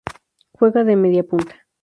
Juega 0.53 0.83
de 0.83 0.95
mediapunta. 0.95 1.67